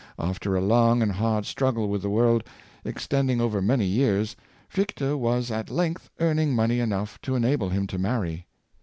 [0.17, 2.43] After a long and hard struggle with the world,
[2.83, 4.35] extending over many years,
[4.67, 8.47] Fichte was at length earning money enough to enable him to marry.